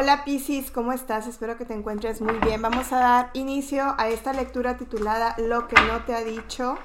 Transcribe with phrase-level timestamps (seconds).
[0.00, 1.26] Hola Piscis, ¿cómo estás?
[1.26, 2.62] Espero que te encuentres muy bien.
[2.62, 6.78] Vamos a dar inicio a esta lectura titulada Lo que no te ha dicho.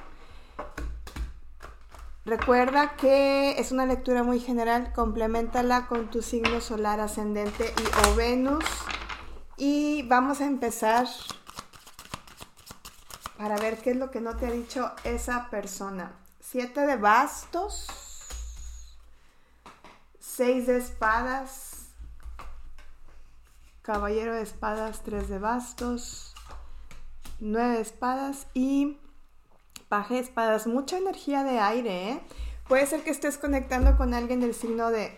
[2.26, 8.16] Recuerda que es una lectura muy general, complementala con tu signo solar ascendente y o
[8.16, 8.66] Venus.
[9.58, 11.06] Y vamos a empezar
[13.38, 16.14] para ver qué es lo que no te ha dicho esa persona.
[16.40, 17.86] Siete de bastos,
[20.20, 21.73] seis de espadas,
[23.84, 26.34] caballero de espadas, tres de bastos,
[27.40, 28.98] nueve de espadas y
[29.90, 30.66] paje de espadas.
[30.66, 32.20] Mucha energía de aire, ¿eh?
[32.68, 35.16] Puede ser que estés conectando con alguien del signo de,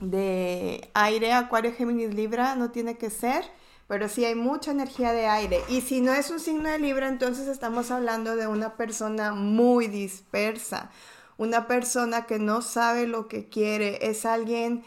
[0.00, 3.44] de aire, acuario, Géminis, Libra, no tiene que ser
[3.86, 5.60] pero sí hay mucha energía de aire.
[5.68, 9.88] Y si no es un signo de Libra, entonces estamos hablando de una persona muy
[9.88, 10.90] dispersa,
[11.36, 14.84] una persona que no sabe lo que quiere, es alguien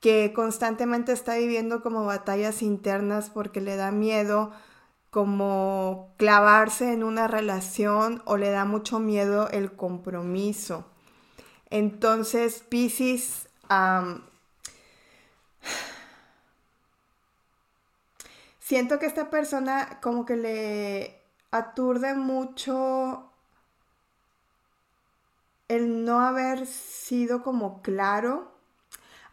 [0.00, 4.50] que constantemente está viviendo como batallas internas porque le da miedo
[5.10, 10.86] como clavarse en una relación o le da mucho miedo el compromiso.
[11.68, 13.48] Entonces, Pisces
[18.58, 23.30] siento que esta persona como que le aturde mucho
[25.68, 28.59] el no haber sido como claro.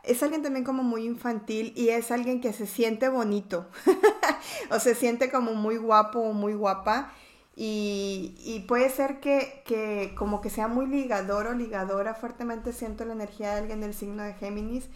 [0.08, 3.68] Es alguien también como muy infantil y es alguien que se siente bonito
[4.72, 7.14] o se siente como muy guapo o muy guapa.
[7.60, 12.14] Y, puede ser que, que, como que sea muy ligador o ligadora.
[12.14, 14.90] Fuertemente siento la energía de alguien del signo de Géminis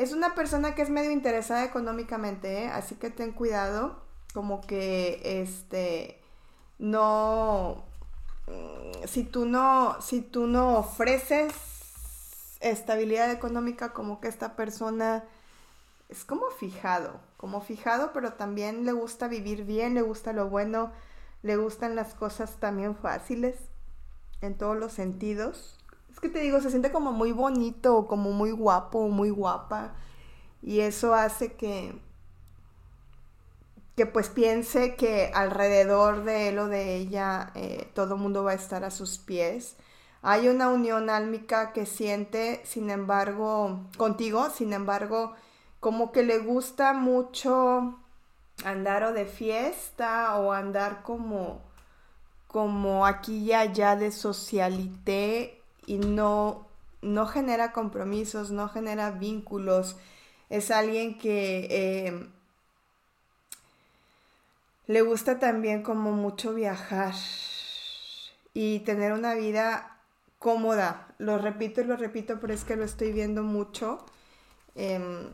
[0.00, 2.68] es una persona que es medio interesada económicamente, ¿eh?
[2.68, 4.00] así que ten cuidado,
[4.32, 6.18] como que este
[6.78, 7.84] no
[8.46, 11.52] mm, si tú no si tú no ofreces
[12.60, 15.24] estabilidad económica como que esta persona
[16.08, 20.92] es como fijado, como fijado, pero también le gusta vivir bien, le gusta lo bueno,
[21.42, 23.56] le gustan las cosas también fáciles
[24.40, 25.80] en todos los sentidos
[26.12, 29.94] es que te digo, se siente como muy bonito, como muy guapo, muy guapa.
[30.62, 31.98] Y eso hace que,
[33.96, 38.52] que pues piense que alrededor de él o de ella eh, todo el mundo va
[38.52, 39.76] a estar a sus pies.
[40.22, 45.34] Hay una unión álmica que siente, sin embargo, contigo, sin embargo,
[45.80, 47.98] como que le gusta mucho
[48.64, 51.62] andar o de fiesta o andar como,
[52.48, 56.66] como aquí y allá de socialité y no,
[57.00, 59.96] no genera compromisos, no genera vínculos.
[60.50, 62.28] Es alguien que eh,
[64.86, 67.14] le gusta también como mucho viajar
[68.52, 69.96] y tener una vida
[70.40, 71.06] cómoda.
[71.18, 74.04] Lo repito y lo repito, pero es que lo estoy viendo mucho.
[74.74, 75.30] Em,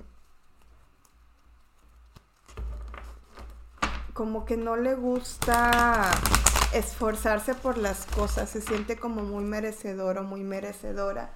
[4.12, 6.10] como que no le gusta
[6.72, 11.30] esforzarse por las cosas, se siente como muy merecedor o muy merecedora.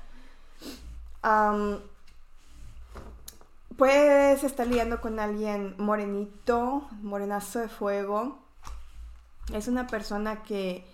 [3.76, 8.38] puedes estar liando con alguien morenito, morenazo de fuego.
[9.54, 10.84] Es una persona que,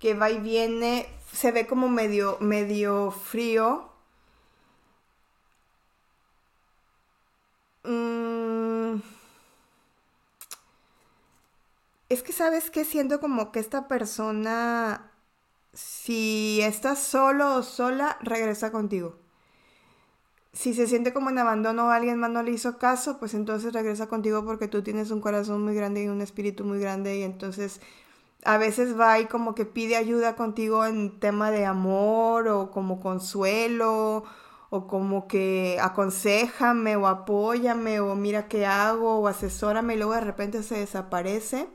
[0.00, 3.90] que va y viene, se ve como medio, medio frío.
[7.84, 9.00] Mm,
[12.08, 15.12] es que sabes que siento como que esta persona,
[15.72, 19.18] si está solo o sola, regresa contigo.
[20.52, 23.72] Si se siente como en abandono o alguien más no le hizo caso, pues entonces
[23.72, 27.22] regresa contigo porque tú tienes un corazón muy grande y un espíritu muy grande y
[27.22, 27.80] entonces
[28.44, 33.00] a veces va y como que pide ayuda contigo en tema de amor o como
[33.00, 34.24] consuelo
[34.70, 40.20] o como que aconsejame o apóyame o mira qué hago o asesórame y luego de
[40.20, 41.68] repente se desaparece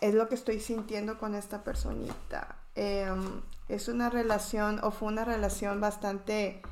[0.00, 2.56] es lo que estoy sintiendo con esta personita.
[2.74, 6.62] Em, es una relación, o fue una relación bastante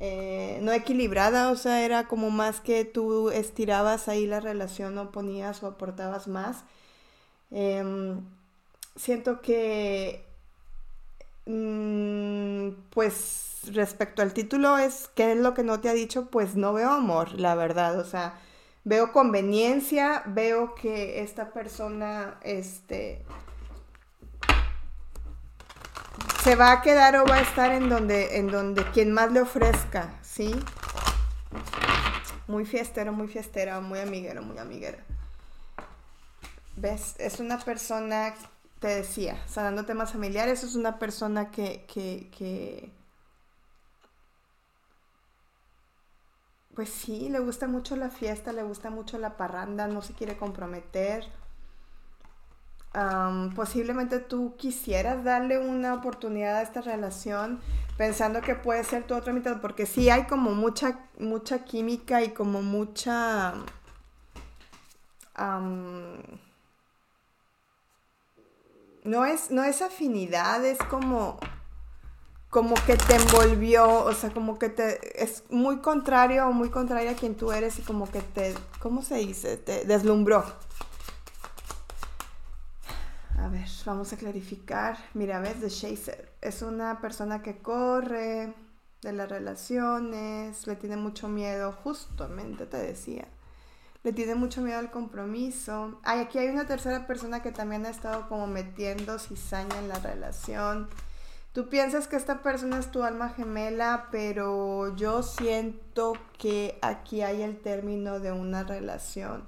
[0.00, 5.12] eh, no equilibrada, o sea, era como más que tú estirabas ahí la relación o
[5.12, 6.64] ponías o aportabas más.
[7.52, 8.20] Em,
[8.96, 10.24] siento que,
[11.46, 16.30] mm, pues respecto al título es, ¿qué es lo que no te ha dicho?
[16.30, 18.34] Pues no veo amor, la verdad, o sea,
[18.84, 23.24] veo conveniencia, veo que esta persona, este,
[26.42, 29.40] se va a quedar o va a estar en donde, en donde quien más le
[29.40, 30.52] ofrezca, ¿sí?
[32.48, 34.98] Muy fiestero, muy fiestera, muy amiguero, muy amiguera.
[36.76, 37.14] ¿Ves?
[37.18, 38.34] Es una persona,
[38.82, 42.92] te decía, sanando temas familiares, es una persona que, que, que
[46.74, 50.36] pues sí, le gusta mucho la fiesta, le gusta mucho la parranda, no se quiere
[50.36, 51.24] comprometer.
[53.54, 57.60] posiblemente tú quisieras darle una oportunidad a esta relación
[57.96, 62.30] pensando que puede ser tu otra mitad, porque sí hay como mucha, mucha química y
[62.30, 63.54] como mucha...
[69.04, 71.38] no, es, no es afinidad, es como
[72.52, 77.12] como que te envolvió, o sea, como que te es muy contrario o muy contraria
[77.12, 79.56] a quien tú eres y como que te, ¿cómo se dice?
[79.56, 80.44] Te deslumbró.
[83.38, 84.98] A ver, vamos a clarificar.
[85.14, 88.52] Mira, ves, The Chaser es una persona que corre
[89.00, 93.26] de las relaciones, le tiene mucho miedo, justamente te decía.
[94.02, 96.00] Le tiene mucho miedo al compromiso.
[96.02, 99.98] Ay, aquí hay una tercera persona que también ha estado como metiendo cizaña en la
[99.98, 100.88] relación
[101.52, 107.42] Tú piensas que esta persona es tu alma gemela, pero yo siento que aquí hay
[107.42, 109.44] el término de una relación.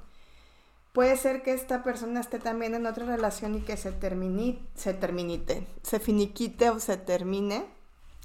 [0.93, 4.93] Puede ser que esta persona esté también en otra relación y que se termine, se
[4.93, 7.65] terminite, se finiquite o se termine.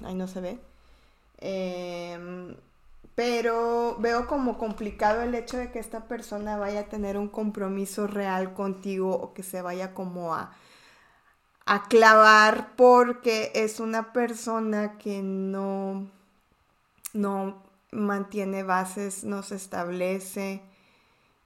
[0.04, 0.58] Ahí no se ve.
[1.38, 2.54] Em,
[3.20, 8.06] pero veo como complicado el hecho de que esta persona vaya a tener un compromiso
[8.06, 10.56] real contigo o que se vaya como a
[11.66, 16.10] a clavar porque es una persona que no,
[17.12, 17.62] no
[17.92, 20.62] mantiene bases, no se establece.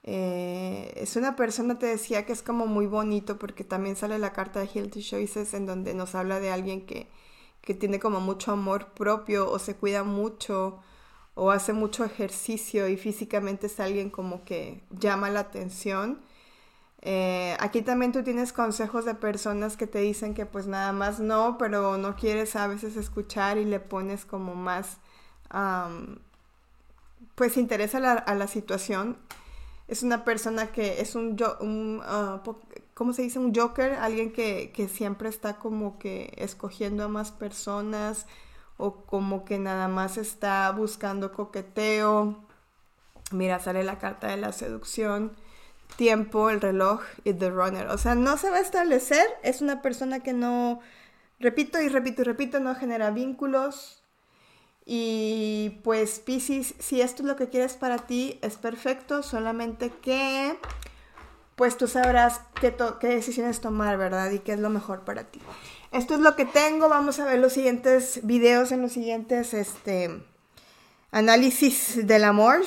[0.04, 4.32] Eh, es una persona, te decía, que es como muy bonito porque también sale la
[4.32, 7.10] carta de Healthy Choices en donde nos habla de alguien que,
[7.62, 10.78] que tiene como mucho amor propio o se cuida mucho
[11.34, 16.20] o hace mucho ejercicio y físicamente es alguien como que llama la atención
[17.06, 21.20] eh, aquí también tú tienes consejos de personas que te dicen que pues nada más
[21.20, 24.96] no, pero no quieres a veces escuchar y le pones como más,
[27.34, 29.18] pues interesa a la situación.
[29.86, 32.40] Es una persona que es un, un uh,
[32.94, 33.38] ¿cómo se dice?
[33.38, 38.26] Un joker, alguien que, que siempre está como que escogiendo a más personas
[38.76, 42.44] o como que nada más está buscando coqueteo.
[43.30, 45.32] Mira, sale la carta de la seducción
[45.96, 47.88] tiempo, el reloj y The Runner.
[47.88, 50.80] O sea, no se va a establecer, es una persona que no,
[51.38, 54.02] repito y repito y repito, no genera vínculos.
[54.86, 60.58] Y pues Pisces, si esto es lo que quieres para ti, es perfecto, solamente que
[61.56, 64.30] pues tú sabrás qué, qué decisiones tomar, ¿verdad?
[64.32, 65.40] Y qué es lo mejor para ti.
[65.94, 70.10] Esto es lo que tengo, vamos a ver los siguientes videos en los siguientes este,
[71.12, 72.62] análisis del amor,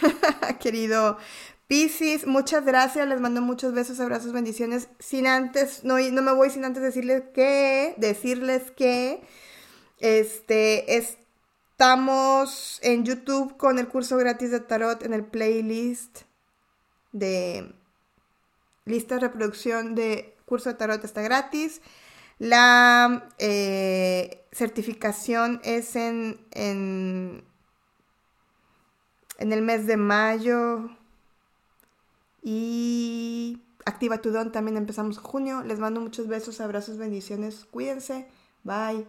[0.60, 1.18] querido
[1.66, 4.88] Piscis, muchas gracias, les mando muchos besos, abrazos, bendiciones.
[5.00, 9.20] Sin antes, no, no me voy sin antes decirles que, decirles que,
[9.98, 16.20] este, estamos en YouTube con el curso gratis de tarot en el playlist
[17.10, 17.74] de
[18.84, 21.80] lista de reproducción de curso de tarot está gratis.
[22.40, 27.44] La eh, certificación es en, en,
[29.38, 30.88] en el mes de mayo
[32.42, 35.62] y Activa tu Don también empezamos junio.
[35.62, 37.66] Les mando muchos besos, abrazos, bendiciones.
[37.70, 38.26] Cuídense.
[38.64, 39.06] Bye.